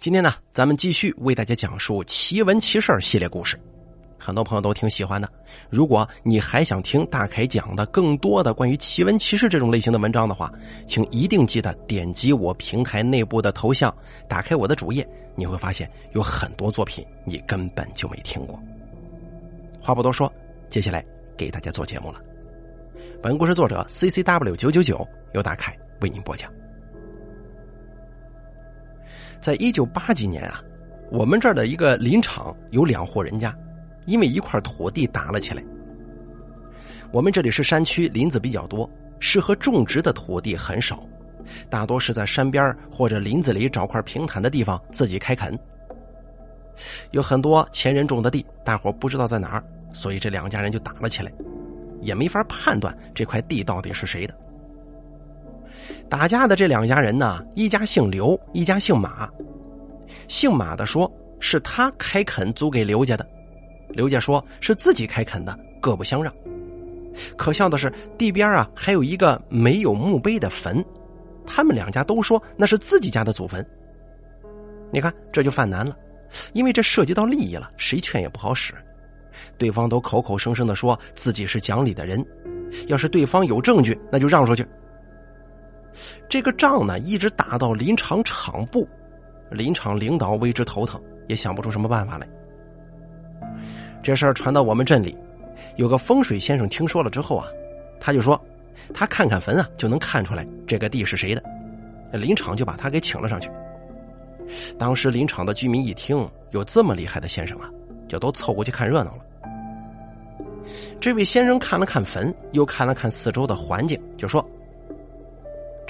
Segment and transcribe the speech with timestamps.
[0.00, 3.60] 今天呢，咱们继续为大家讲述奇闻奇事系列故事，
[4.18, 5.30] 很多朋友都挺喜欢的。
[5.68, 10.50] 如果你还想听大凯讲的更多的关于奇闻奇事这种类型的文章的话，
[10.86, 13.94] 请一定记得点击我平台内部的头像，
[14.26, 18.58] 打开我的主页，你会发现有很多作品你根本就没听过。
[19.82, 20.32] 话不多说，
[20.70, 21.04] 接下来
[21.36, 22.18] 给大家做节目了。
[23.22, 26.50] 本故事作者 C C W 九九九由大凯为您播讲。
[29.40, 30.62] 在一九八几年啊，
[31.10, 33.56] 我们这儿的一个林场有两户人家，
[34.06, 35.64] 因为一块土地打了起来。
[37.10, 41.02] 我们这里是山区，林子比较多，适合种植的土地很少，
[41.70, 45.58] 大多是在山边或者林子里找块平坦的地方自己开垦。
[47.10, 51.32] 有很多前人种的地，大伙不知道在哪儿，所以这两家人就打了起来，
[52.02, 54.34] 也没法判断这块地到底是谁的。
[56.08, 59.28] 打架的这两家人呢，一家姓刘，一家姓马。
[60.28, 63.26] 姓马的说是他开垦租给刘家的，
[63.90, 66.32] 刘家说是自己开垦的，各不相让。
[67.36, 70.84] 可笑的是，地边啊还有一个没有墓碑的坟，
[71.46, 73.64] 他们两家都说那是自己家的祖坟。
[74.92, 75.96] 你看这就犯难了，
[76.52, 78.72] 因为这涉及到利益了，谁劝也不好使。
[79.58, 82.24] 对方都口口声声的说自己是讲理的人，
[82.86, 84.64] 要是对方有证据，那就让出去。
[86.28, 88.88] 这个仗呢，一直打到林场场部，
[89.50, 92.28] 林场领导为之头疼，也想不出什么办法来。
[94.02, 95.16] 这事儿传到我们镇里，
[95.76, 97.46] 有个风水先生听说了之后啊，
[98.00, 98.40] 他就说，
[98.94, 101.42] 他看看坟啊，就能看出来这个地是谁的。
[102.12, 103.50] 林场就把他给请了上去。
[104.78, 107.68] 当时林场的居民一听有这么厉害的先生啊，
[108.08, 109.24] 就都凑过去看热闹了。
[111.00, 114.48] 这位先生看了看坟，又看了看四周的环境，就说。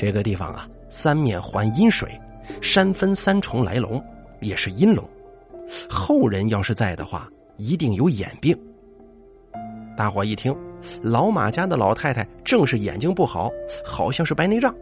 [0.00, 2.18] 这个地方啊，三面环阴水，
[2.62, 4.02] 山分三重来龙，
[4.40, 5.06] 也是阴龙。
[5.90, 8.58] 后人要是在的话，一定有眼病。
[9.98, 10.56] 大伙一听，
[11.02, 13.50] 老马家的老太太正是眼睛不好，
[13.84, 14.74] 好像是白内障。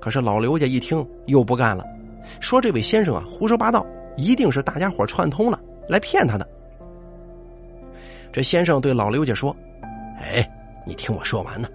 [0.00, 1.84] 可是老刘家一听又不干了，
[2.38, 3.84] 说这位先生啊胡说八道，
[4.16, 6.48] 一定是大家伙串通了来骗他的。
[8.32, 9.54] 这先生对老刘家说
[10.22, 10.48] ：“哎，
[10.86, 11.68] 你听我说完呢。”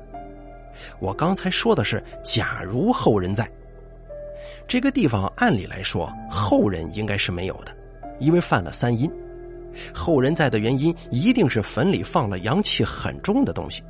[0.99, 3.49] 我刚才说的是，假如后人在
[4.67, 7.75] 这个地方，按理来说后人应该是没有的，
[8.19, 9.09] 因为犯了三阴。
[9.93, 13.83] 后人在的原因，一定是坟里放了阳气很重的东西，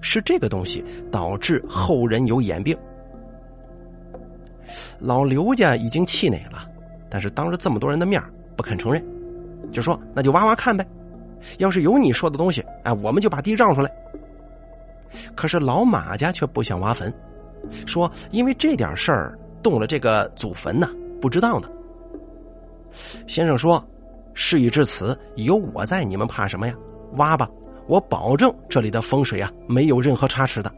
[0.00, 2.76] 是这个东西导致后人有眼病。
[4.98, 6.66] 老刘家已经气馁了，
[7.10, 8.22] 但是当着这么多人的面
[8.56, 9.04] 不肯承认，
[9.70, 10.86] 就说那就挖挖看呗，
[11.58, 13.90] 要是有你说的东西，哎，我们就把地让出来。
[15.34, 17.12] 可是老马家却不想挖坟，
[17.86, 20.88] 说因为这点事儿动了这个祖坟呢，
[21.20, 21.68] 不知道呢。
[23.26, 23.84] 先生说，
[24.34, 26.74] 事已至此，有我在，你们怕什么呀？
[27.14, 27.48] 挖吧，
[27.86, 30.72] 我保证这里的风水啊没有任何差池的。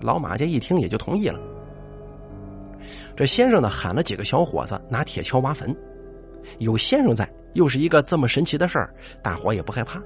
[0.00, 1.38] 老马家一听也就同意了。
[3.16, 5.74] 这先生呢喊了几个小伙子拿铁锹挖坟，
[6.58, 10.00] 有先生在，又是一个这么神奇的事儿，大伙也不害怕。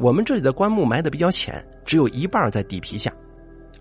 [0.00, 3.12] 我们这里的棺木埋的比较浅，只有一半在地皮下，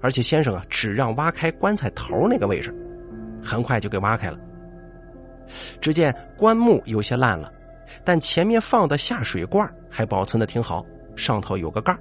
[0.02, 2.74] 而且先生啊只让挖开棺材头那个位置，
[3.44, 4.38] 很快就给挖开了。
[5.80, 7.52] 只见棺木有些烂了，
[8.04, 10.86] 但前面放的下水罐还保存的挺好，
[11.16, 11.98] 上头有个盖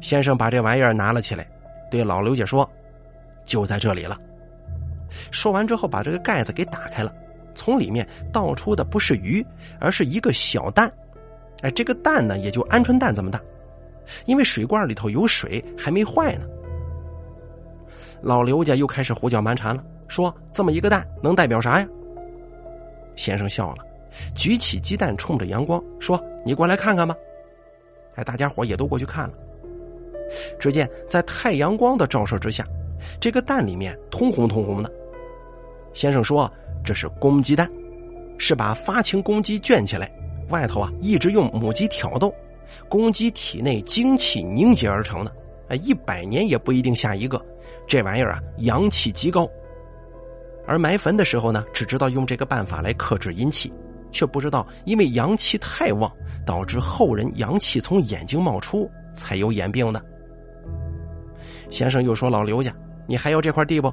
[0.00, 1.46] 先生把这玩意儿拿了起来，
[1.90, 2.68] 对老刘家说
[3.44, 4.18] ：“就在这里了。”
[5.30, 7.14] 说完之后，把这个盖子给打开了，
[7.54, 9.44] 从里面倒出的不是鱼，
[9.78, 10.92] 而是一个小蛋。
[11.62, 13.40] 哎，这个蛋呢，也就鹌鹑蛋这么大，
[14.26, 16.46] 因为水罐里头有水，还没坏呢。
[18.20, 21.88] 老刘家又开始胡搅蛮缠了，说这么一个蛋能代表啥呀？
[23.14, 23.84] 先生笑了，
[24.34, 27.14] 举起鸡蛋冲着阳光说：“你过来看看吧。”
[28.16, 29.34] 哎，大家伙也都过去看了。
[30.58, 32.64] 只见在太阳光的照射之下，
[33.20, 34.90] 这个蛋里面通红通红的。
[35.92, 36.50] 先生说
[36.84, 37.70] ：“这是公鸡蛋，
[38.38, 40.10] 是把发情公鸡圈起来。”
[40.48, 42.34] 外头啊，一直用母鸡挑逗，
[42.88, 45.30] 公鸡体内精气凝结而成的，
[45.68, 47.40] 啊，一百年也不一定下一个。
[47.86, 49.48] 这玩意儿啊，阳气极高。
[50.66, 53.72] 而埋坟的时候呢，只知道用这个办法来克制阴气，
[54.10, 56.10] 却不知道因为阳气太旺，
[56.46, 60.00] 导致后人阳气从眼睛冒出，才有眼病的。
[61.68, 62.72] 先生又说：“老刘家，
[63.06, 63.92] 你还要这块地不？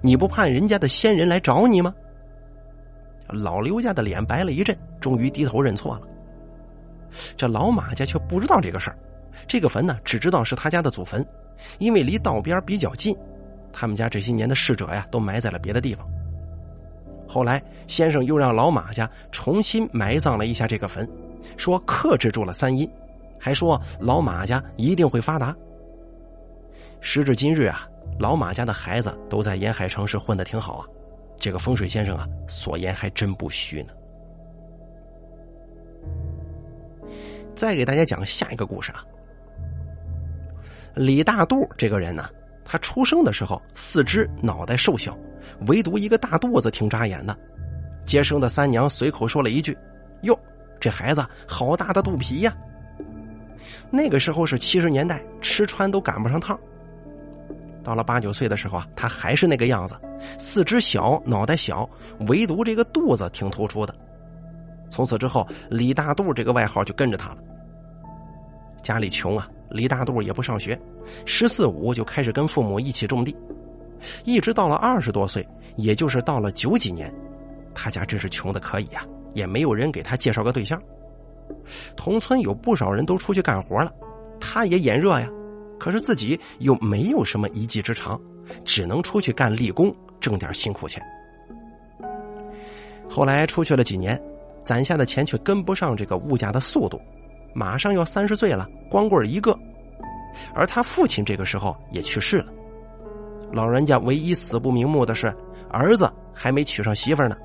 [0.00, 1.94] 你不怕人家的先人来找你吗？”
[3.32, 6.02] 老刘家的脸白了一阵，终于低头认错了。
[7.36, 8.96] 这老马家却不知道这个事儿，
[9.48, 11.26] 这个坟呢，只知道是他家的祖坟，
[11.78, 13.16] 因为离道边比较近，
[13.72, 16.06] 他们家这些年的逝者呀，都埋在了别的地方。
[17.26, 21.08] 后来先生又让老马家重新埋葬了一下这个坟，
[21.56, 22.88] 说克制住了三阴，
[23.38, 25.54] 还说老马家一定会发达。
[27.00, 27.88] 时至今日啊，
[28.18, 30.86] 老马家的孩子都在沿海城市混得挺好啊，
[31.40, 33.92] 这个风水先生啊，所言还真不虚呢。
[37.56, 39.02] 再给大家讲下一个故事啊。
[40.94, 42.28] 李大肚这个人呢，
[42.62, 45.18] 他出生的时候四肢脑袋瘦小，
[45.66, 47.36] 唯独一个大肚子挺扎眼的。
[48.04, 49.76] 接生的三娘随口说了一句
[50.22, 50.38] ：“哟，
[50.78, 52.54] 这孩子好大的肚皮呀！”
[53.90, 56.58] 那个时候是七十年代，吃穿都赶不上趟。
[57.82, 59.94] 到了八九岁的时候啊，他还是那个样子，
[60.38, 61.88] 四肢小，脑袋小，
[62.28, 63.94] 唯独这个肚子挺突出的。
[64.88, 67.38] 从此之后，李大肚这个外号就跟着他了。
[68.82, 69.48] 家里穷啊。
[69.70, 70.76] 李大肚也不上学，
[71.24, 73.32] 十四五就开始跟父母一起种地，
[74.24, 77.08] 一直到了二十多岁，也就是到了九几年，
[77.72, 80.76] 他家真是穷的可以呀，也没有人给他介绍个对象。
[81.94, 83.92] 同村有不少人都出去干活了，
[84.40, 85.30] 他也眼热呀，
[85.80, 88.20] 可是自己又没有什么一技之长，
[88.64, 91.02] 只能出去干力工，挣点辛苦钱。
[93.08, 94.20] 后来出去了几年，
[94.62, 97.00] 攒下的钱却跟不上这个物价的速度。
[97.54, 99.58] 马上要三十岁了，光棍一个，
[100.54, 102.52] 而他父亲这个时候也去世了。
[103.50, 105.34] 老人家唯一死不瞑目的是，
[105.70, 107.36] 儿子还没娶上媳妇呢。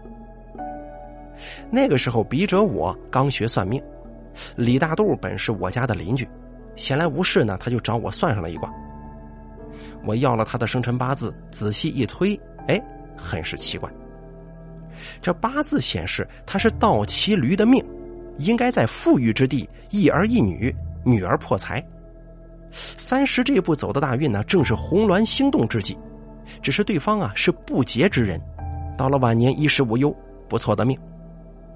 [1.72, 3.82] 那个时候，笔者我刚学算命，
[4.56, 6.30] 李大肚本是我家的邻居，
[6.76, 8.72] 闲来无事呢，他就找我算上了一卦。
[10.06, 12.82] 我要了他的生辰八字，仔细一推，哎，
[13.18, 13.90] 很是奇怪。
[15.22, 17.84] 这八字显示他是倒骑驴的命。
[18.38, 20.76] 应该在富裕之地，一儿一女，
[21.06, 21.82] 女儿破财。
[22.70, 25.98] 三十这步走的大运呢，正是红鸾星动之际。
[26.62, 28.38] 只是对方啊是不洁之人，
[28.98, 30.14] 到了晚年衣食无忧，
[30.50, 31.00] 不错的命。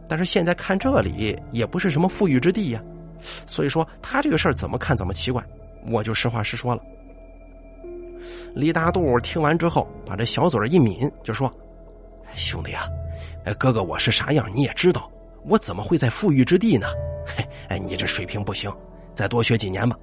[0.10, 2.84] 但是现在看这里也不是什么富裕之地呀，
[3.22, 5.44] 所以说他这个事儿怎么看怎么奇怪。
[5.88, 6.82] 我就实话实说了。
[8.54, 11.52] 李大肚听完之后，把这小嘴一抿，就说
[12.36, 12.84] ：“兄弟啊，
[13.46, 15.10] 哎哥哥我是啥样你也知道。”
[15.46, 16.88] 我怎么会在富裕之地呢？
[17.26, 18.70] 嘿，哎，你这水平不行，
[19.16, 19.98] 再多学几年吧。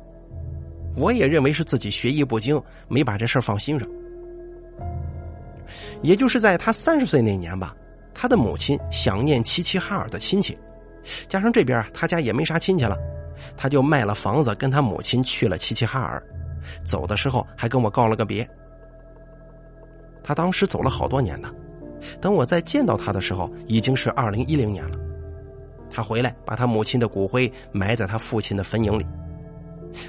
[0.97, 3.87] 我也认为是自己学艺不精，没把这事放心上。
[6.03, 7.77] 也就是在他三十岁那年吧，
[8.15, 10.57] 他的母亲想念齐齐哈尔的亲戚，
[11.29, 12.97] 加上这边他家也没啥亲戚了，
[13.57, 16.23] 他就卖了房子，跟他母亲去了齐齐哈尔。
[16.85, 18.49] 走的时候还跟我告了个别。
[20.23, 21.49] 他当时走了好多年呢，
[22.21, 24.99] 等我再见到他的时候，已经是二零一零年了。
[25.89, 29.07] 他回来，把他母亲的骨灰埋在他父亲的坟茔里，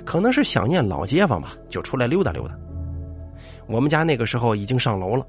[0.04, 2.58] 可能是想念老街坊吧，就出来溜达溜达。
[3.68, 5.26] 我们家那个时候已经上楼了，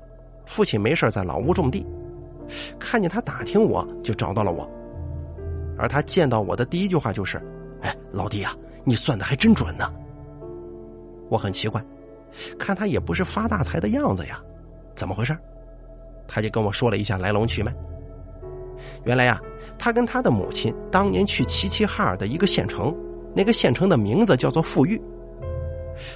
[0.46, 1.86] 父亲没事在老屋种地，
[2.78, 4.68] 看见他打听我，就找到了我。
[5.78, 7.40] 而他见到我的第一句话就是
[7.80, 8.54] ：“哎，老弟啊，
[8.84, 9.92] 你算的还真准呢。”
[11.30, 11.82] 我很奇怪，
[12.58, 14.40] 看他也不是发大财的样子呀，
[14.94, 15.36] 怎么回事？
[16.26, 17.74] 他就跟我说了一下来龙去脉。
[19.04, 19.40] 原来呀。
[19.78, 22.92] 他跟他的母亲当年去齐齐哈尔的一个县城，
[23.32, 25.00] 那个县城的名字叫做富裕。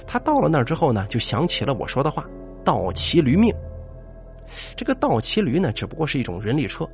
[0.05, 2.25] 他到了那儿之后呢，就想起了我说的话
[2.65, 3.53] ：“倒骑驴命。”
[4.75, 6.85] 这个倒骑驴呢，只不过是一种人力车，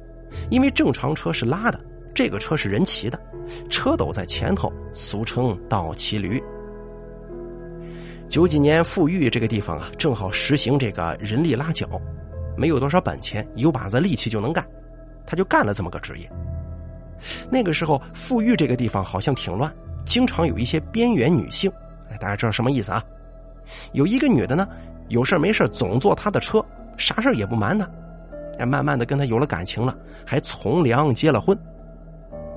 [0.51, 1.79] 因为正常车是拉的，
[2.19, 3.17] 这个车是人骑的，
[3.69, 6.43] 车斗在前头，俗称倒骑驴。
[8.27, 11.87] 九几年富裕这个地方啊，正好实行这个人力拉脚，
[12.57, 14.67] 没有多少本钱，有把子力气就能干，
[15.25, 16.29] 他就干了这么个职业。
[17.49, 19.73] 那个时候，富裕这个地方好像挺乱，
[20.05, 21.71] 经常有一些边缘女性。
[22.11, 23.01] 哎，大家知道什么意思啊？
[23.93, 24.67] 有一个女的呢，
[25.07, 26.61] 有事没事总坐他的车，
[26.97, 27.89] 啥事也不瞒他。
[28.57, 31.57] 哎，慢慢的跟他有了感情了，还从良结了婚。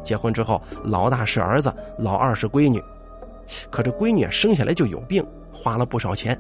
[0.02, 2.82] 结婚之后，老大是儿子，老二是闺女。
[3.71, 6.38] 可这闺女生下来就有病，花了不少钱。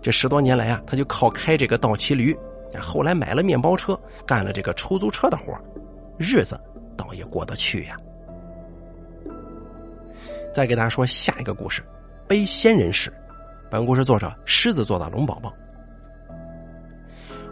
[0.00, 2.36] 这十多年来啊，他就靠开这个倒骑驴，
[2.80, 5.52] 后来买了面包车，干了这个出租车的活
[6.18, 6.58] 日子。
[6.96, 7.96] 倒也过得去呀。
[10.52, 11.82] 再给大家说下一个故事，
[12.26, 13.12] 背仙人史。
[13.70, 15.52] 本故事作者狮子座的龙宝宝。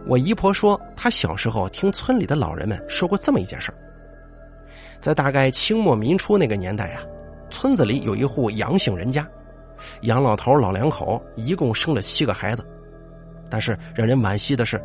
[0.06, 3.70] 我姨婆说，她小时候听村里的老人们说过这么一件事
[5.04, 7.02] 在大概清末民初那个年代啊，
[7.50, 9.28] 村子里有一户杨姓人家，
[10.00, 12.64] 杨老头老两口一共生了七个孩子，
[13.50, 14.82] 但是让人惋惜的是，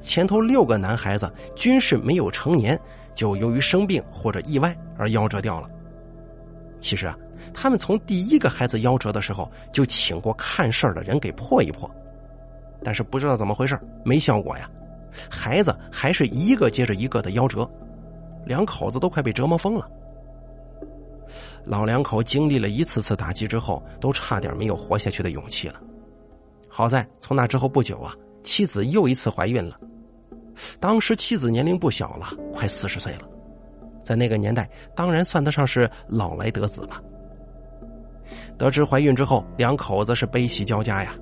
[0.00, 2.76] 前头六个男孩子均是没有成年。
[3.14, 5.70] 就由于生病或者意外而夭折掉了。
[6.80, 7.16] 其实啊，
[7.54, 11.88] 他们从第一个孩子夭折的时候就请过看事儿的人给破一破，
[12.82, 14.68] 但是不知道怎么回事没效果呀。
[15.30, 17.70] 孩子还是一个接着一个的夭折，
[18.44, 19.88] 两口子都快被折磨疯了。
[21.64, 25.80] 老两口经历了一次次打击之后，都差点没有活下去的勇气了。
[26.68, 29.78] 好在从那之后不久啊，妻子又一次怀孕了。
[30.80, 33.22] 当时妻子年龄不小了，快四十岁了，
[34.04, 37.02] 在那个年代当然算得上是老来得子了。
[38.58, 41.14] 得知怀孕之后，两口子是悲喜交加呀，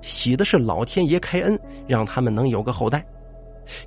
[0.00, 3.00] 喜的是老天爷开恩，让他们能有个后代；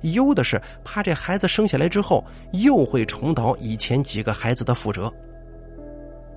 [0.02, 5.12] 忧的是怕这孩子生下来之后又会重蹈以前几个孩子的覆辙。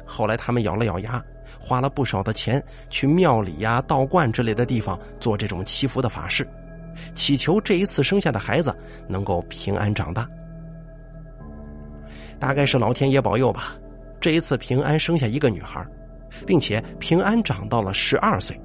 [0.06, 1.24] 后来他们咬了咬牙，
[1.60, 6.48] 花了不少的钱去庙里呀、道观之类的地方做这种祈福的法事。
[7.14, 8.76] 祈求这一次生下的孩子
[9.08, 10.28] 能够平安长大，
[12.40, 13.76] 大概是老天爷保佑吧。
[14.20, 15.86] 这一次平安生下一个女孩，
[16.46, 18.60] 并且平安长到了十二岁。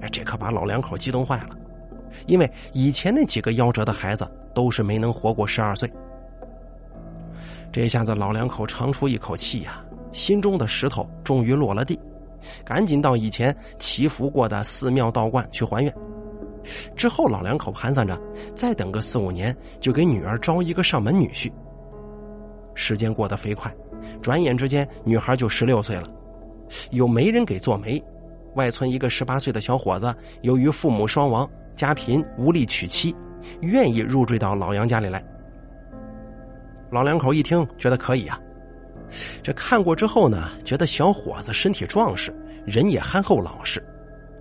[0.00, 1.56] 哎，这可把老两口激动坏了，
[2.26, 5.90] 因为以前那几个夭折的孩子都是没能活过十二岁。
[7.72, 11.98] 这下子老两口长出一口气呀，心中的石头终于落了地，
[12.64, 15.94] 赶紧到以前祈福过的寺庙道观去还愿。
[16.94, 18.16] 之后，老两口盘算着，
[18.54, 21.50] 再等个四五年，就给女儿招一个上门女婿。
[22.74, 23.74] 时间过得飞快，
[24.20, 26.04] 转眼之间，女孩就十六岁了。
[26.90, 28.02] 有媒人给做媒，
[28.54, 33.14] 外村一个十八岁的小伙子，由于父母双亡，家贫无力娶妻，
[33.60, 35.22] 愿意入赘到老杨家里来。
[36.90, 38.38] 老两口一听，觉得可以啊。
[39.42, 42.34] 这看过之后呢，觉得小伙子身体壮实，
[42.66, 43.82] 人也憨厚老实。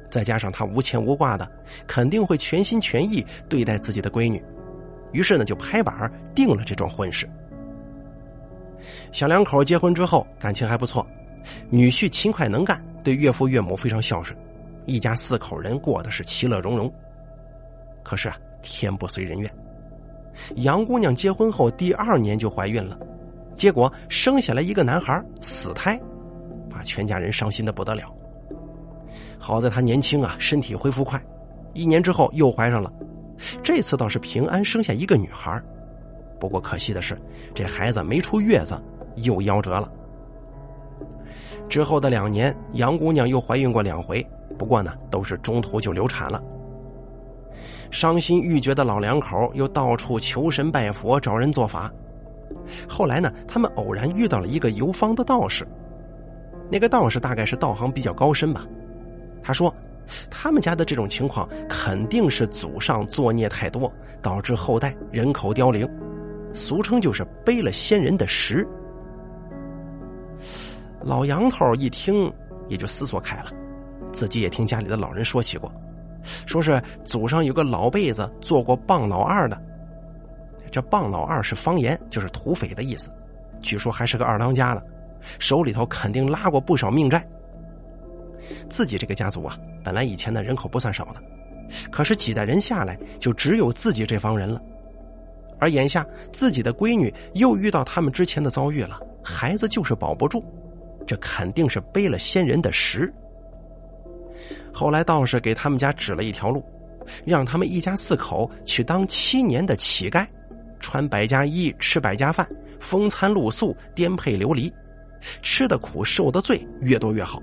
[0.09, 1.49] 再加上他无牵无挂的，
[1.87, 4.43] 肯定会全心全意对待自己的闺女，
[5.13, 7.29] 于是呢就拍板定了这桩婚事。
[9.11, 11.05] 小两口结婚之后感情还不错，
[11.69, 14.37] 女婿勤快能干，对岳父岳母非常孝顺，
[14.85, 16.93] 一家四口人过的是其乐融融。
[18.03, 19.51] 可是啊，天不遂人愿，
[20.55, 22.97] 杨姑娘结婚后第二年就怀孕了，
[23.55, 25.99] 结果生下来一个男孩死胎，
[26.69, 28.13] 把全家人伤心的不得了。
[29.37, 31.21] 好在她年轻啊，身体恢复快，
[31.73, 32.91] 一年之后又怀上了，
[33.63, 35.61] 这次倒是平安生下一个女孩，
[36.39, 37.19] 不过可惜的是，
[37.53, 38.79] 这孩子没出月子
[39.17, 39.91] 又夭折了。
[41.69, 44.25] 之后的两年，杨姑娘又怀孕过两回，
[44.57, 46.43] 不过呢，都是中途就流产了。
[47.91, 51.91] 伤心欲绝的老两口又到处求神拜佛，找人做法。
[52.87, 55.67] 后来呢，他们偶然遇到了一个游方的道士，
[56.71, 58.65] 那个道士大概是道行比较高深吧。
[59.43, 59.73] 他说
[60.31, 65.87] ：“他们家的这种情况肯定是祖上作孽太多，导致后代人口凋零，
[66.53, 68.65] 俗称就是背了先人的石。”
[71.03, 72.31] 老杨头一听，
[72.67, 73.51] 也就思索开了，
[74.13, 75.71] 自己也听家里的老人说起过，
[76.45, 79.61] 说是祖上有个老辈子做过棒老二的，
[80.71, 83.09] 这棒老二是方言，就是土匪的意思，
[83.59, 84.83] 据说还是个二当家的，
[85.39, 87.25] 手里头肯定拉过不少命债。
[88.69, 91.21] 自己这个家族啊，本来以前的人口不算少的，
[91.91, 94.61] 可是几代人下来，就只有自己这方人了。
[95.59, 100.43] 而眼下自己的闺女又遇到他们之前的遭遇了，孩子就是保不住，
[101.05, 103.13] 这肯定是背了先人的石。
[104.73, 106.63] 后来道士给他们家指了一条路，
[107.25, 110.25] 让他们一家四口去当七年的乞丐，
[110.79, 112.47] 穿百家衣，吃百家饭，
[112.79, 114.71] 风餐露宿，颠沛流离，
[115.41, 117.41] 吃的苦，受的罪，越多越好。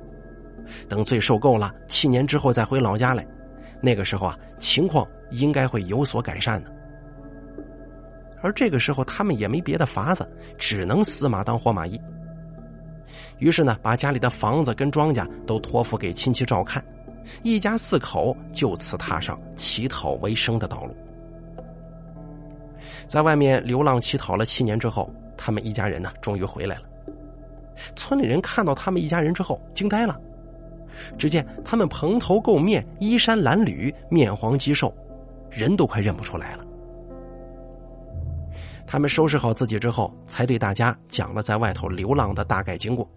[0.89, 3.27] 等罪受够了，七年之后再回老家来，
[3.81, 6.71] 那个时候啊，情况应该会有所改善的。
[8.41, 12.01] 而这个时候，他们也没别的法子，只能死马当活马医。
[13.39, 16.85] 于是呢，把家里的房子跟庄稼都托付给亲戚照看，
[17.43, 20.95] 一家四口就此踏上乞讨为生的道路。
[23.07, 26.83] 在外面流浪乞讨了七年之后，他们一家人呢，终于回来了。
[27.95, 30.19] 村里人看到他们一家人之后，惊呆了。
[31.17, 34.93] 只见他们蓬头垢面，衣衫褴褛，面黄肌瘦，
[35.49, 36.65] 人都快认不出来了。
[38.85, 43.09] 他们收拾好自己之后，才对大家讲了在外头流浪的大概经过，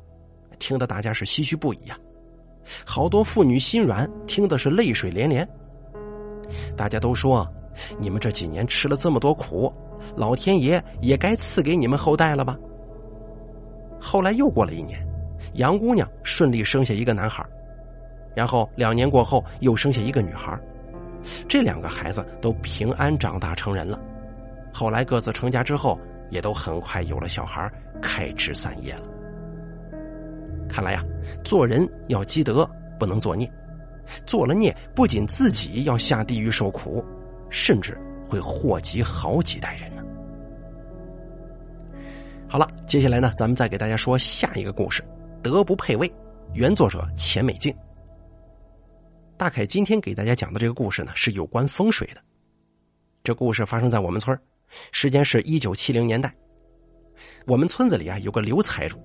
[0.60, 1.98] 听得大家是唏嘘不已呀。
[2.86, 5.48] 好多妇女心软，听的是泪水连连。
[6.76, 7.48] 大家都说
[8.00, 9.74] ：“你们这几年吃了这么多苦，
[10.16, 12.58] 老天爷也该赐给你们后代了吧？”
[14.00, 15.06] 后来又过了一年，
[15.54, 17.46] 杨姑娘顺利生下一个男孩。
[18.34, 20.58] 然后两年过后，又生下一个女孩，
[21.48, 24.00] 这两个孩子都平安长大成人了。
[24.74, 26.00] 后来各自成家之后，
[26.30, 27.70] 也都很快有了小孩，
[28.02, 29.11] 开枝散叶了。
[30.72, 31.04] 看来呀，
[31.44, 33.52] 做人要积德，不能作孽。
[34.26, 37.06] 做了孽，不仅自己要下地狱受苦，
[37.50, 40.04] 甚至会祸及好几代人呢。
[42.48, 45.02] 好了，接下来呢，咱们再给大家说下一个故事，
[45.42, 46.08] 《德不配位》，
[46.54, 47.74] 原作者钱美静。
[49.38, 52.22] 大凯今天给大家讲的这个故事呢，是有关风水的。
[53.24, 54.38] 这故事发生在我们村
[54.92, 56.34] 时间是一九七零年代。
[57.46, 59.00] 我们村子里啊有个刘财主，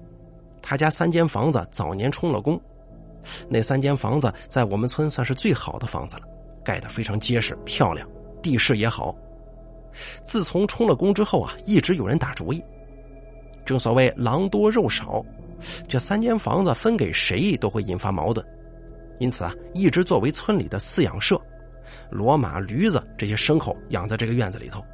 [0.69, 2.61] 他家三间房子早年充了公，
[3.49, 6.23] 那三间房子在我们村算是最好的房子了，
[6.65, 8.05] 盖得非常结实漂亮，
[8.43, 9.15] 地势也好。
[10.25, 12.61] 自从充了公之后啊，一直有人打主意。
[13.65, 15.25] 正所谓狼多肉少，
[15.89, 18.45] 这三间房子分给谁都会引发矛盾，
[19.21, 21.41] 因此啊，一直作为村里的饲养社，
[22.11, 24.85] 骡马驴子这些牲口养在这个院子里头。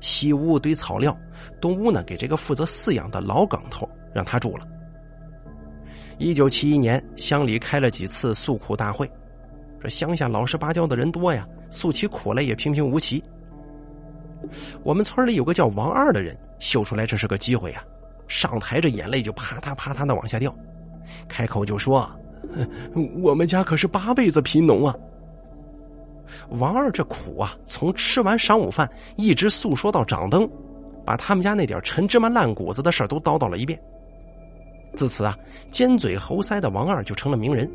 [0.00, 1.18] 西屋堆草料，
[1.62, 4.66] 东屋呢给这个负责饲养的老梗头让他住了。
[6.18, 9.10] 一九七一年，乡里开了几次诉苦大会，
[9.80, 13.22] 这乡下老实巴交的人多呀，诉起苦来也平平无奇。
[14.82, 17.82] 我们村里有个叫王二的人，嗅出来这是个机会呀，
[18.28, 20.54] 上台这眼泪就啪嗒啪嗒的往下掉，
[21.28, 22.08] 开口就说
[23.20, 24.94] ：“我们家可是八辈子贫农啊。”
[26.50, 30.48] 王二这苦啊，从吃完晌午饭一直诉说到掌灯，
[31.04, 33.80] 把他们家那点陈芝麻烂谷子的事都叨叨了一遍。
[34.94, 35.36] 自此啊，
[35.70, 37.70] 尖嘴猴腮的王二就成了名人，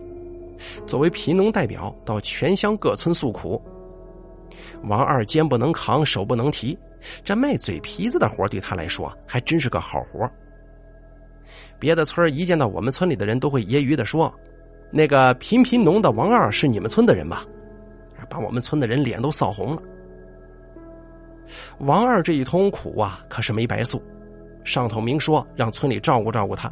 [0.87, 3.61] 作为贫农代表到全乡各村诉苦。
[4.83, 6.77] 王二肩不能扛，手不能提，
[7.23, 10.29] 这卖嘴皮子的活对他来说还真是个好活。
[11.77, 14.33] 别的村一见到我们村里的人都会揶揄的说
[14.91, 17.45] ：“那个贫贫农的王二是你们村的人吧？”
[18.29, 19.81] 把我们村的人脸都臊红了。
[21.79, 24.01] 王二这一通苦啊，可是没白诉，
[24.63, 26.69] 上头明说让村里照顾照顾他。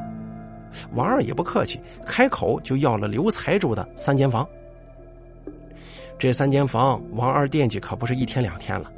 [0.94, 4.48] 王二也不客气，开口就要了刘财主的三间房。
[6.20, 8.92] 这三间房，王二惦记可不是一天两天了。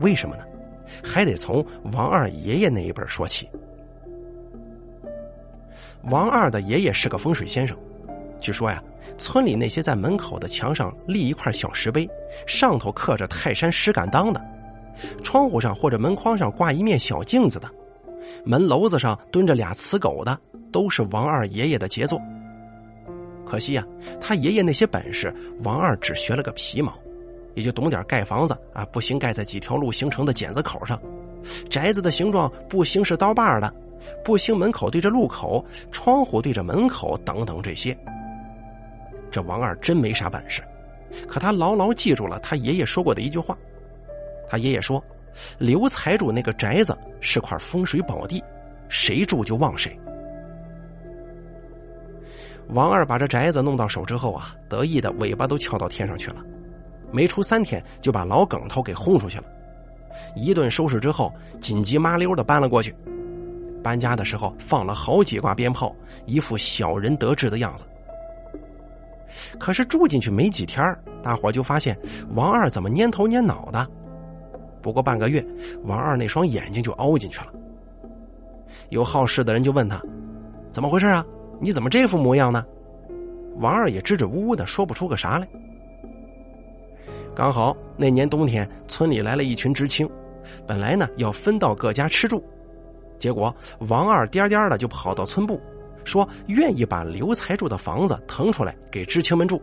[0.00, 0.44] 为什么呢？
[1.02, 3.48] 还得从王二爷爷那一辈说起。
[6.04, 7.76] 王二的爷爷是个风水先生。
[8.40, 8.82] 据说呀，
[9.16, 12.08] 村里那些在门口的墙上立一块小石碑，
[12.46, 14.40] 上头刻着泰山石敢当的；
[15.22, 17.68] 窗户上或者门框上挂一面小镜子的；
[18.44, 20.38] 门楼子上蹲着俩雌狗的，
[20.72, 22.20] 都是王二爷爷的杰作。
[23.46, 23.86] 可惜呀，
[24.20, 26.92] 他爷爷那些本事，王二只学了个皮毛，
[27.54, 30.98] 也就懂点盖房子啊，不兴盖在几条路形成的剪子口上；
[31.68, 33.72] 宅子的形状不兴是刀把的，
[34.24, 37.96] 不兴门口对着路口，窗户对着门口等等这些。
[39.30, 40.62] 这王二真没啥本事，
[41.26, 43.56] 可他牢牢记住了他爷爷说过的一句话。
[44.48, 45.02] 他爷爷说
[45.58, 48.42] ：“刘财主那个宅子是块风水宝地，
[48.88, 49.98] 谁住就旺谁。”
[52.68, 56.36] 王二把这宅子弄到手之后啊，得意的尾巴都翘到天上去了。
[57.12, 59.44] 没出三天，就把老耿头给轰出去了。
[60.34, 62.94] 一顿收拾之后，紧急麻溜的搬了过去。
[63.82, 65.94] 搬家的时候放了好几挂鞭炮，
[66.24, 67.84] 一副小人得志的样子。
[69.58, 70.82] 可是住进去没几天，
[71.22, 71.96] 大伙就发现
[72.34, 73.86] 王二怎么蔫头蔫脑的。
[74.84, 75.42] 不过半个月，
[75.84, 77.46] 王二那双眼睛就凹进去了。
[78.90, 79.98] 有好事的人就问他
[80.70, 81.24] ：“怎么回事啊？
[81.58, 82.62] 你怎么这副模样呢？”
[83.60, 85.48] 王二也支支吾吾的说不出个啥来。
[87.34, 90.06] 刚好那年冬天，村里来了一群知青，
[90.66, 92.44] 本来呢要分到各家吃住，
[93.18, 93.54] 结果
[93.88, 95.58] 王二颠颠的就跑到村部。
[96.04, 99.62] 说愿意把刘财主的房子腾出来给知青们住，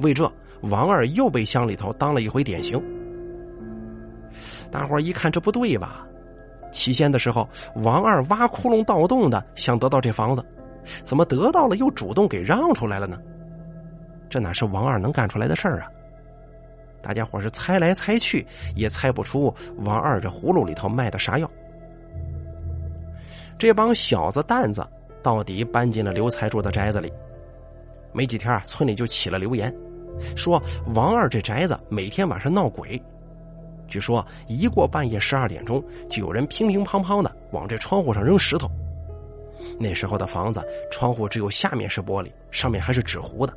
[0.00, 2.78] 为这王二又被乡里头当了一回典型。
[4.76, 6.06] 大伙一看这不对吧？
[6.70, 10.44] 起先的时候，王二挖窟窿盗洞的想得到这房子，
[11.02, 13.18] 怎么得到了又主动给让出来了呢？
[14.28, 15.88] 这哪是王二能干出来的事儿啊？
[17.00, 21.50] 大家伙是猜来猜去也猜不出王二这葫芦里头卖的啥药。
[23.58, 24.86] 这帮小子蛋子。
[25.22, 27.12] 到底搬进了刘财主的宅子里，
[28.12, 29.74] 没几天啊，村里就起了流言，
[30.36, 30.62] 说
[30.94, 33.02] 王二这宅子每天晚上闹鬼。
[33.88, 38.70] 据说一过半夜十二点钟，就有人乒乒乓乓的往这窗户上扔石头。
[39.78, 43.52] 那时候的房子窗户只有下面是玻璃，上面还是纸糊的。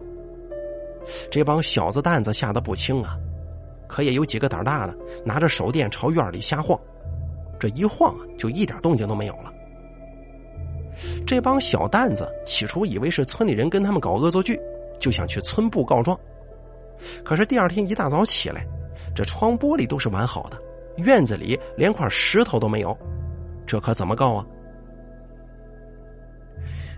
[1.31, 3.17] 这帮小子蛋子吓得不轻啊，
[3.87, 6.79] 可也有几个胆大的，拿着手电朝院里瞎晃，
[7.59, 9.53] 这一晃啊，就一点动静都没有了。
[11.25, 14.59] 这帮小蛋子起初以为是村里人跟他们搞恶作剧，
[14.99, 16.19] 就想去村部告状。
[17.23, 18.65] 可是第二天一大早起来，
[19.15, 20.57] 这窗玻璃都是完好的，
[20.97, 22.97] 院子里连块石头都没有，
[23.65, 24.45] 这可怎么告啊？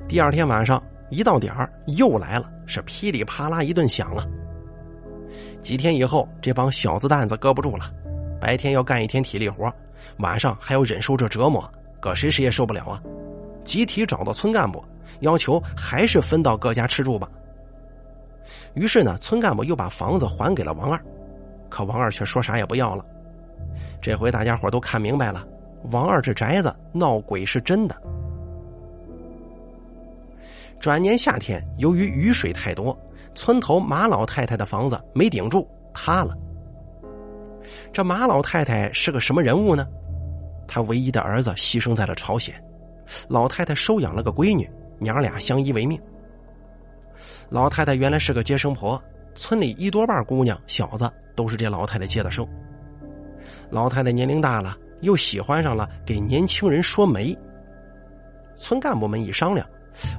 [0.08, 4.26] 第二天晚上一到点儿又来了，是噼里啪啦一顿响啊。
[5.62, 7.92] 几天以后，这帮小子蛋子搁不住了，
[8.40, 9.72] 白天要干一天体力活，
[10.18, 11.70] 晚上还要忍受这折磨，
[12.00, 13.02] 搁谁谁也受不了啊！
[13.64, 14.84] 集体找到村干部，
[15.20, 17.30] 要求还是分到各家吃住吧。
[18.74, 21.00] 于是呢，村干部又把房子还给了王二，
[21.72, 23.04] 可王二却说啥也不要了。
[24.00, 25.48] 这回大家伙都看明白了，
[25.92, 27.96] 王二这宅子闹鬼是真的。
[30.80, 32.98] 转年夏天，由于雨水太多，
[33.34, 36.36] 村头马老太太的房子没顶住，塌了。
[37.94, 39.88] 这马老太太是个什么人物呢？
[40.68, 42.54] 她唯一的儿子牺牲在了朝鲜，
[43.30, 46.02] 老太太收养了个闺女，娘俩相依为命。
[47.50, 49.02] 老太太原来是个接生婆，
[49.34, 52.48] 村里一多半姑娘小子都是这老太太接的生。
[53.70, 57.38] 老太太年龄大了，又喜欢上了给年轻人说媒。
[58.56, 59.68] 村干部们一商量。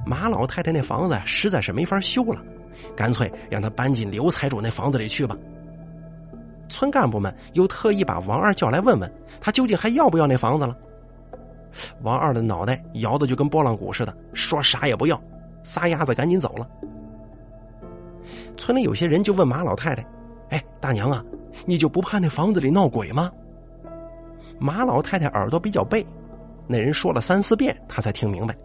[0.05, 2.39] 马老太太那房子实在是没法修了，
[2.95, 5.35] 干脆让她搬进刘财主那房子里去吧。
[6.69, 10.77] 村干部们又特意把王二叫来问问，他究竟还要不要那房子了。
[12.03, 15.19] 王二的脑袋摇的就跟拨浪鼓似的，说啥也不要，
[15.63, 16.67] 撒丫子赶紧走了。
[18.57, 20.05] 村里有些人就问马老太太
[20.49, 21.23] ：“哎，大娘啊，
[21.65, 23.31] 你就不怕那房子里闹鬼吗？”
[24.59, 26.05] 马老太太耳朵比较背，
[26.67, 28.55] 那人说了三四遍，她才听明白。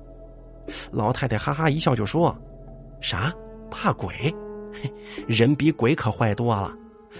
[0.93, 2.37] 老太太哈哈一笑就说
[3.01, 3.33] ：“啥？
[3.71, 4.35] 怕鬼？
[5.27, 6.73] 人比鬼可坏多了。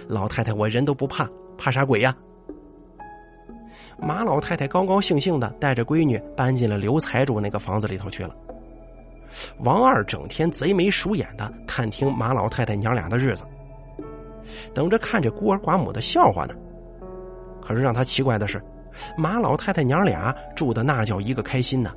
[0.07, 1.27] 老太太，我人都不怕，
[1.57, 2.15] 怕啥鬼呀？”
[4.01, 8.33] 马老太太高高兴兴的带着闺女搬进了刘财主那个房子里头去了。
[9.59, 13.43] 王二整天贼眉鼠眼的探听马老太太娘俩的日子，
[14.73, 16.53] 等着看这孤儿寡母的笑话呢。
[17.61, 18.61] 可是让他奇怪的是，
[19.15, 21.93] 马老太太娘俩住的那叫一个开心呢。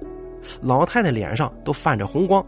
[0.61, 2.45] 老太太脸上都泛着红光。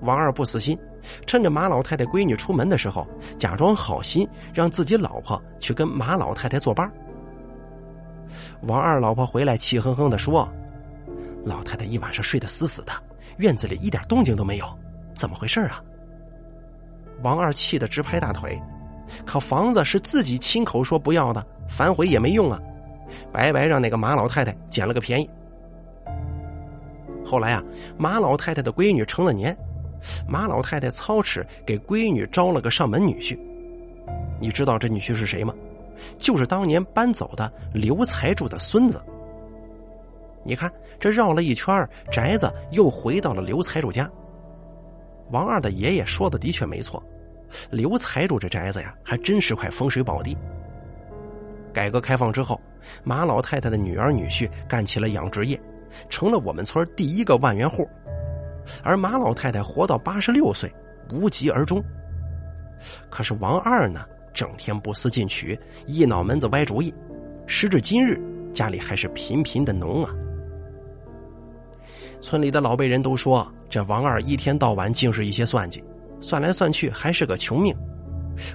[0.00, 0.78] 王二不死心，
[1.26, 3.06] 趁着马老太太闺女出门的时候，
[3.38, 6.90] 假装好心，让自己老婆去跟马老太太作伴。
[8.62, 10.46] 王二老婆回来气哼哼的说
[11.44, 12.92] ：“老太太一晚上睡得死死的，
[13.36, 14.66] 院子里一点动静都没有，
[15.14, 15.82] 怎么回事啊？”
[17.22, 18.60] 王二气得直拍大腿，
[19.24, 22.60] 可房子是自己亲口说不要的，反悔也没用啊，
[23.32, 25.28] 白白让那个马老太太捡了个便宜。
[27.24, 27.62] 后来啊，
[27.96, 29.56] 马老太太的闺女成了年，
[30.28, 33.38] 马老太太操持给闺女招了个上门女婿。
[34.38, 35.54] 你知道这女婿是谁吗？
[36.18, 39.00] 就是当年搬走的刘财主的孙子。
[40.44, 44.08] 你看，这绕了一圈，宅子又回到了刘财主家。
[45.30, 47.02] 王二的爷爷说的的确没错，
[47.70, 50.36] 刘财主这宅子呀，还真是块风水宝地。
[51.72, 52.60] 改革开放之后，
[53.02, 55.60] 马老太太的女儿女婿干起了养殖业。
[56.08, 57.88] 成了我们村第一个万元户，
[58.82, 60.68] 而马老太太活到八十六岁，
[61.12, 61.80] 无疾而终。
[63.08, 66.92] 可是王二呢，整天不思进取，一脑门子歪主意，
[67.46, 68.20] 时至今日，
[68.52, 70.12] 家里还是频频的农啊。
[72.24, 75.84] 村里的老辈人都说，这王二一天到晚尽是一些算计，
[76.20, 77.76] 算来算去还是个穷命。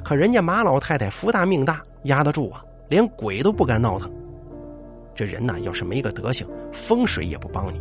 [0.03, 4.11] 可人家马老太太福大命大，压得住啊，连鬼都不敢闹腾。
[5.13, 7.79] 这人呐，要是没个德行，风水也不帮你。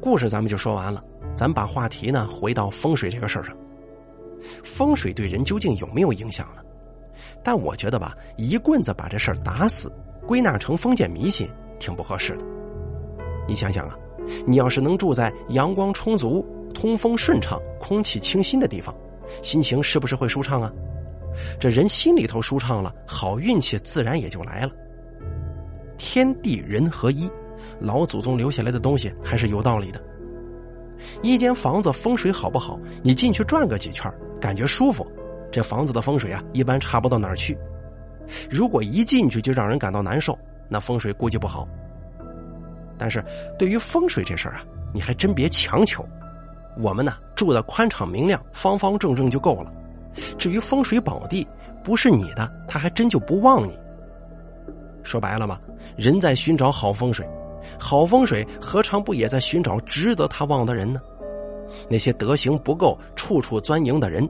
[0.00, 1.00] 故事咱们就说完了，
[1.36, 3.56] 咱把话题呢回到风水这个事儿上。
[4.64, 6.62] 风水对人究竟有没有影响呢？
[7.44, 9.92] 但我觉得吧，一棍子把这事儿打死，
[10.26, 11.48] 归纳成封建迷信，
[11.78, 12.44] 挺不合适的。
[13.48, 13.98] 你想想啊，
[14.46, 18.94] 你要是能住在阳光充足、通风顺畅、空气清新的地方，
[19.42, 20.70] 心情是不是会舒畅啊？
[21.58, 24.70] 这人心里头舒畅了，好运气自然也就来了。
[25.96, 27.28] 天地人合一，
[27.80, 30.00] 老祖宗留下来的东西还是有道理的。
[31.22, 35.06] 一间房子风水好不好，你进去转个几圈，感觉舒服，
[35.50, 37.56] 这房子的风水啊，一般差不到哪儿去。
[38.50, 40.36] 如果一进去就让人感到难受，
[40.68, 41.66] 那风水估计不好。
[42.98, 43.24] 但是
[43.58, 46.04] 对于风水这事儿啊，你还真别强求。
[46.80, 49.72] 我们呢住的宽敞明亮、方方正正就够了。
[50.38, 51.46] 至于风水宝地，
[51.82, 53.78] 不是你的，他还真就不旺你。
[55.02, 55.58] 说白了嘛，
[55.96, 57.26] 人在寻找好风水，
[57.78, 61.00] 好风水何尝不也在寻找值得他旺的人呢？
[61.88, 64.28] 那些德行不够、处处钻营的人，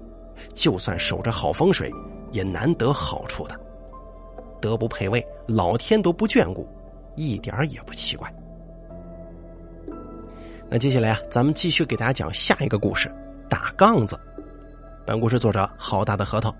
[0.54, 1.92] 就算守着好风水，
[2.32, 3.58] 也难得好处的。
[4.60, 6.68] 德不配位，老天都不眷顾，
[7.14, 8.32] 一点也不奇怪。
[10.70, 13.10] 那接下来啊，咱们继续给大家讲下一个故事：
[13.48, 14.20] 打杠子。
[15.06, 16.54] 本故事作者好大的核桃。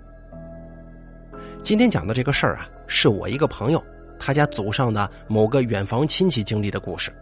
[1.63, 3.83] 今天讲的这个事儿啊，是我一个朋友
[4.17, 7.13] 他家祖上的某个远房亲戚经历的故事。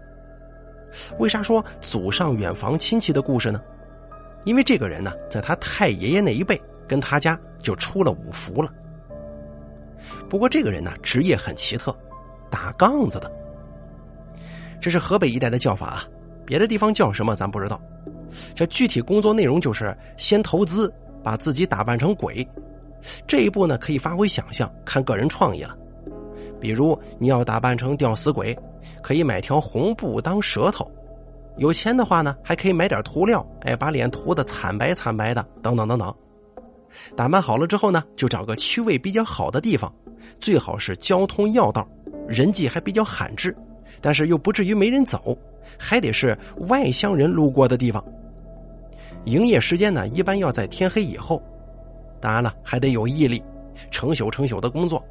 [1.19, 3.61] 为啥说祖上远房亲戚的故事呢？
[4.45, 8.71] 因为这个人呢，在他太爷爷那一辈跟他家就出了五福了。
[10.29, 11.93] 不过这个人呢，职业很奇特，
[12.49, 13.29] 打杠子的。
[14.79, 16.07] 这是河北一带的叫法啊，
[16.47, 17.79] 别的地方叫什么咱不知道。
[18.55, 22.47] 这具体工作内容就是先投资，把自己打扮成鬼。
[23.27, 25.77] 这一步呢，可以发挥想象，看个人创意了。
[26.59, 28.57] 比如你要打扮成吊死鬼，
[29.03, 30.85] 可以买条红布当舌头；
[31.57, 36.13] 有钱的话呢，还可以买点涂料，哎，把脸涂的惨白惨白的，等等等等。
[37.15, 39.93] 打扮好了之后呢，就找个区位比较好的地方，
[40.39, 41.87] 最好是交通要道，
[42.27, 43.55] 人迹还比较罕至，
[44.01, 45.37] 但是又不至于没人走，
[45.77, 46.37] 还得是
[46.69, 48.03] 外乡人路过的地方。
[49.25, 51.41] 营业时间呢，一般要在天黑以后。
[52.19, 53.43] 当然了，还得有毅力，
[53.91, 55.03] 成宿成宿的工作。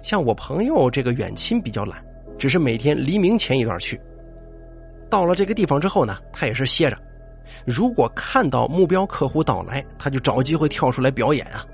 [0.00, 2.02] 像我朋友这个远亲比较懒，
[2.38, 4.00] 只是每天黎明前一段去。
[5.10, 6.96] 到了这个地方之后呢，他也是歇着。
[7.66, 11.66] 如果看到目标客户到来，他就找机会跳出来表演啊。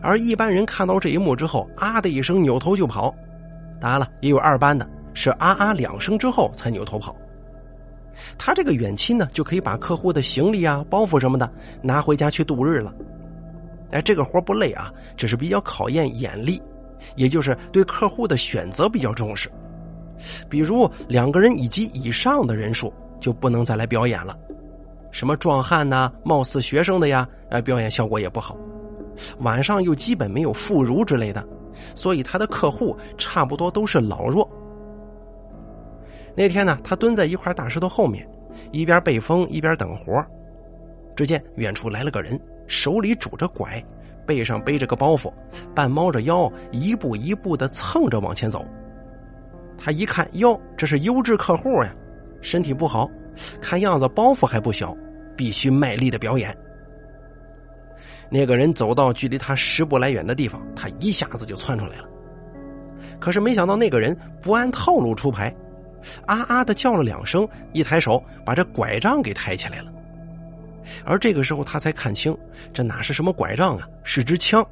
[0.00, 3.14] 而一般人看到这一幕之后，啊的一声扭头就跑。
[3.78, 4.88] 当然了，也有二班的，
[5.22, 7.14] 是啊啊两声之后才扭头跑。
[8.38, 11.50] 他这个远亲呢，就可以把客户的行李啊、包袱什么的
[11.82, 12.90] 拿回家去度日了。
[13.90, 16.58] 哎，这个活不累啊，只是比较考验眼力，
[17.16, 19.50] 也就是对客户的选择比较重视。
[20.48, 24.34] 比如两个人以及以上的人数就不能再来表演了，
[25.10, 28.56] 什么壮汉呐、貌似学生的呀，哎，表演效果也不好。
[29.40, 31.46] 晚上又基本没有妇孺之类的，
[31.94, 34.50] 所以他的客户差不多都是老弱。
[36.36, 38.28] 那天呢，他蹲在一块大石头后面，
[38.72, 40.24] 一边背风一边等活
[41.16, 42.38] 只见远处来了个人。
[42.66, 43.84] 手里拄着拐，
[44.24, 45.32] 背上背着个包袱，
[45.74, 48.64] 半猫着腰，一步一步的蹭着往前走。
[49.76, 51.92] 他一看，哟，这是优质客户呀，
[52.40, 53.10] 身体不好，
[53.60, 54.96] 看样子包袱还不小，
[55.36, 56.56] 必须卖力的表演。
[58.30, 62.08] 那个人走到距离他十步来远的地方，他一下子就窜出来了。
[63.18, 65.52] 可是没想到那个人不按套路出牌，
[66.26, 69.92] 啊啊的叫了两声，一抬手把这拐杖给抬起来了。
[71.04, 72.36] 而这个时候，他才看清，
[72.72, 74.64] 这哪是什么拐杖啊，是支枪。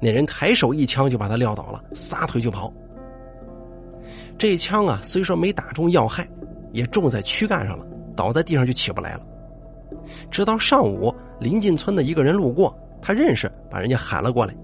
[0.00, 2.72] 那人抬手一枪就把他撂倒了，撒腿就跑。
[4.36, 6.28] 这枪啊，虽说没打中要害，
[6.72, 9.20] 也中在躯干上了，倒在地上就起不来了。
[10.30, 14.54] 直到上午，临近村的一个人路过，他认识，把人家喊了过来。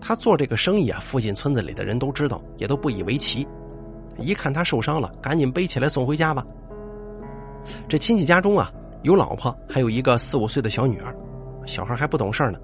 [0.00, 3.46] 他做这个生意啊，附近村子里的人都知道，也都不以为奇。
[4.20, 6.46] 一看他受伤了，赶紧背起来送回家吧。
[7.88, 8.70] 这亲戚家中啊。
[9.02, 11.16] 有老婆，还有一个四五岁的小女儿，
[11.64, 12.58] 小孩还不懂事呢。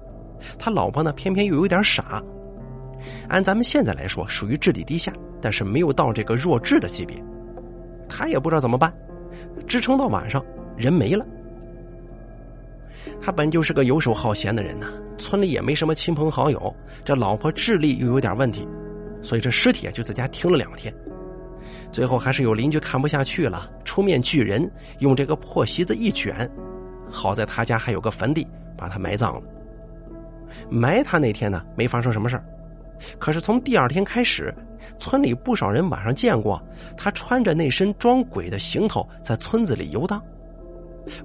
[0.59, 2.21] 他老婆呢，偏偏又有点傻。
[3.27, 7.17] 按咱们现在来说，属于智力低下，但是没有到这个弱智的级别。
[8.07, 8.93] 他也不知道怎么办，
[9.65, 11.25] 支撑到晚上，人没了。
[13.19, 16.71] 他本就是个游手好闲的人呐，村里也没什么亲朋好友，
[17.03, 18.67] 这老婆智力又有点问题，
[19.23, 20.93] 所以这尸体就在家停了两天。
[21.91, 24.69] 最后还是有邻居看不下去了，出面拒人，
[24.99, 26.49] 用这个破席子一卷。
[27.09, 28.45] 好在他家还有个坟地，
[28.77, 29.41] 把他埋葬了。
[30.69, 32.43] 埋他那天呢，没发生什么事儿。
[33.19, 34.53] 可是从第二天开始，
[34.97, 36.61] 村里不少人晚上见过
[36.95, 40.21] 他穿着那身装鬼的行头在村子里游荡。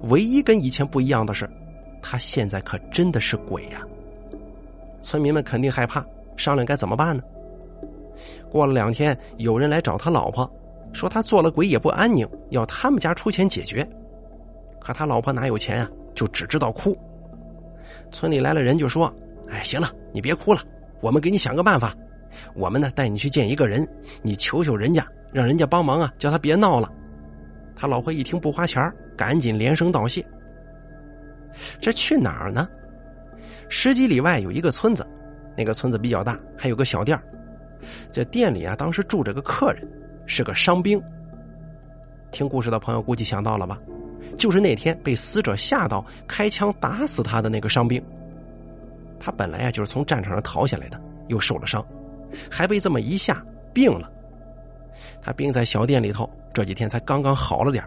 [0.03, 1.49] 唯一跟以前不一样的是，
[2.01, 3.81] 他现在可真的是鬼呀！
[5.01, 6.05] 村民们肯定害怕，
[6.37, 7.21] 商量该怎么办呢？
[8.49, 10.49] 过了两天，有人来找他老婆，
[10.93, 13.87] 说他做了鬼也不安宁，要他们家出钱解决。
[14.79, 16.97] 可他老婆哪有钱啊，就只知道哭。
[18.11, 19.11] 村里来了人就说
[19.49, 20.61] ：“哎，行了，你别哭了，
[21.01, 21.95] 我们给你想个办法。
[22.55, 23.87] 我们呢带你去见一个人，
[24.21, 26.91] 你求求人家，让人家帮忙啊，叫他别闹了。”
[27.75, 30.23] 他老婆一听不花钱赶紧连声道谢。
[31.81, 32.67] 这去哪儿呢？
[33.69, 35.05] 十几里外有一个村子，
[35.57, 37.19] 那个村子比较大，还有个小店
[38.11, 39.87] 这店里啊，当时住着个客人，
[40.25, 41.01] 是个伤兵。
[42.31, 43.79] 听故事的朋友估计想到了吧？
[44.37, 48.03] 就是那天被死者吓到，开枪打死他的那个伤兵。
[49.19, 51.85] 他本来啊就是从战场上逃下来的，又受了伤，
[52.49, 54.11] 还被这么一吓病了。
[55.21, 57.83] 他病在小店里头，这几天才刚刚好了点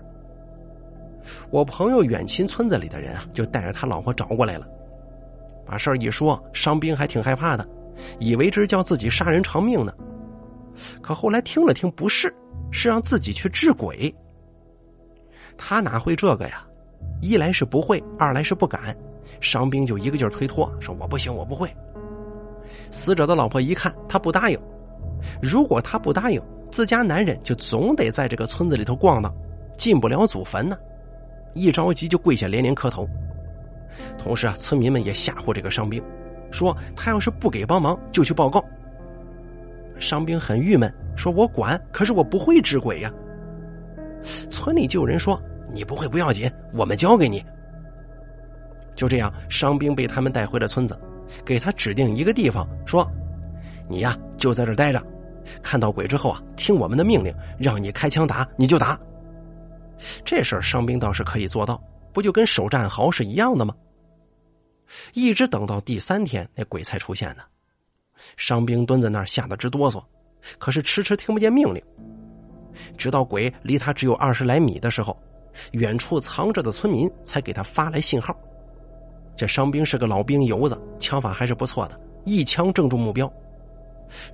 [1.50, 4.66] 我朋友远亲村子里的人啊，就带着他老婆找过来了，
[5.66, 7.66] 把事儿一说，伤兵还挺害怕的。
[8.18, 9.92] 以为这是叫自己杀人偿命呢，
[11.00, 12.34] 可后来听了听，不是，
[12.70, 14.14] 是让自己去治鬼。
[15.56, 16.66] 他哪会这个呀？
[17.22, 18.96] 一来是不会，二来是不敢。
[19.40, 21.74] 伤兵就一个劲儿推脱，说我不行，我不会。
[22.90, 24.60] 死者的老婆一看他不答应，
[25.42, 29.34] 如果他不答应，自家男人就总得在这个村子里头逛荡，
[29.76, 30.76] 进不了祖坟呢。
[31.54, 33.08] 一着急就跪下连连磕头。
[34.18, 36.02] 同时啊，村民们也吓唬这个伤兵。
[36.56, 38.64] 说他要是不给帮忙，就去报告。
[39.98, 43.12] 伤兵很郁闷，说我管，可是我不会治鬼呀。
[44.50, 45.40] 村里就有人说
[45.70, 47.44] ：“你不会不要紧，我们教给你。”
[48.96, 50.98] 就这样，伤兵被他们带回了村子，
[51.44, 53.06] 给他指定一个地方，说
[53.86, 55.02] ：“你呀，就在这待着，
[55.62, 58.98] 看到鬼之后啊，听我们的命令，让你开枪打你就打。”
[60.24, 61.80] 这事儿伤兵倒是可以做到，
[62.12, 63.74] 不就跟守战壕是一样的吗？
[65.14, 67.42] 一直等到第三天，那鬼才出现呢。
[68.36, 70.02] 伤兵蹲在那儿，吓得直哆嗦，
[70.58, 71.82] 可是迟迟听不见命令。
[72.96, 75.16] 直到鬼离他只有二十来米的时候，
[75.72, 78.34] 远处藏着的村民才给他发来信号。
[79.36, 83.30] 这伤兵是个老兵油子，枪法还是不错的，一枪正中目标。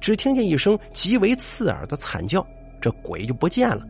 [0.01, 2.47] 只听见一声极为刺耳的惨叫，
[2.81, 3.85] 这鬼就不见了。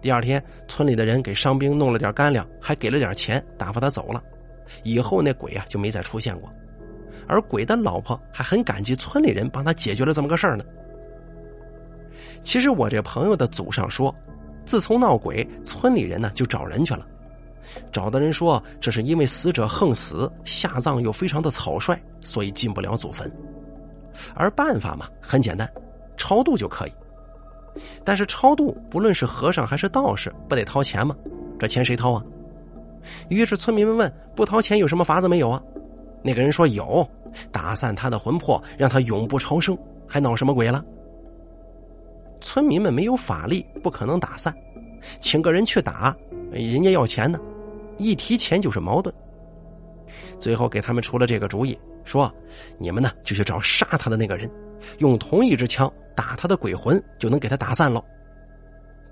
[0.00, 4.22] 第二天，村里的人给伤兵弄了点干粮，还给了点钱，打发他走了。
[4.82, 6.50] 以后那鬼啊就没再出现过。
[7.28, 10.64] 而鬼的老婆还很感激村里人帮他解决了这么个事儿呢。
[12.44, 14.14] 其实我这朋友的祖上说，
[14.64, 17.06] 自从闹鬼，村里人呢就找人去了。
[17.90, 23.28] 找的人说，这是因为死者横死，下葬又非常的草率，所以进不了祖坟。
[24.34, 25.68] 而办法嘛，很简单，
[26.16, 26.92] 超度就可以。
[28.04, 31.16] 但是超度，不论是和尚还是道士，不得掏钱吗？
[31.58, 32.22] 这钱谁掏啊？
[33.28, 35.62] 于是村民们问：“不掏钱有什么法子没有啊？”
[36.22, 37.08] 那个人说：“有，
[37.52, 40.84] 打散他的魂魄，让他永不超生，还闹什么鬼了？”
[42.40, 44.54] 村民们没有法力，不可能打散，
[45.20, 46.14] 请个人去打，
[46.50, 47.38] 人家要钱呢，
[47.98, 49.14] 一提钱就是矛盾。
[50.38, 52.32] 最后给他们出了这个主意，说
[52.78, 54.50] ：“你们呢就去找杀他的那个人，
[54.98, 58.02] 用同一支枪打他的鬼魂，就能给他打散了。”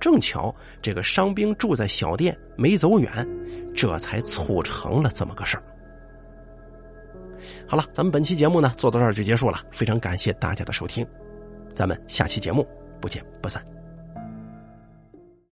[0.00, 3.10] 正巧这个伤兵住在小店，没走远，
[3.74, 5.62] 这才促成了这么个事儿。
[7.66, 11.06] 好了，咱们本期节目呢做到这儿就结束了，非常感谢大家的收听，
[11.74, 12.66] 咱们下期节目
[13.00, 13.73] 不见不散。